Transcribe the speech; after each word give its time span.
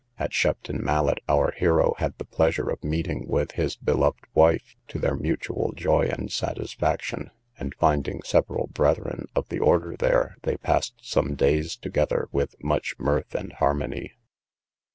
At 0.17 0.33
Shepton 0.33 0.83
Mallet 0.83 1.19
our 1.29 1.51
hero 1.51 1.93
had 1.99 2.17
the 2.17 2.25
pleasure 2.25 2.71
of 2.71 2.83
meeting 2.83 3.27
with 3.27 3.51
his 3.51 3.75
beloved 3.75 4.25
wife, 4.33 4.75
to 4.87 4.97
their 4.97 5.15
mutual 5.15 5.73
joy 5.73 6.07
and 6.07 6.31
satisfaction; 6.31 7.29
and 7.59 7.75
finding 7.75 8.23
several 8.23 8.65
brethren 8.65 9.27
of 9.35 9.47
the 9.49 9.59
order 9.59 9.95
there, 9.95 10.37
they 10.41 10.57
passed 10.57 10.95
some 11.03 11.35
days 11.35 11.75
together 11.75 12.27
with 12.31 12.55
much 12.63 12.95
mirth 12.97 13.35
and 13.35 13.53
harmony. 13.53 14.13